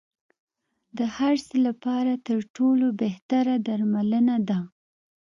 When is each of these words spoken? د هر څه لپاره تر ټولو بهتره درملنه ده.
د 0.97 0.99
هر 1.15 1.35
څه 1.47 1.55
لپاره 1.67 2.13
تر 2.27 2.39
ټولو 2.55 2.87
بهتره 3.01 3.55
درملنه 3.67 4.37
ده. 4.49 4.59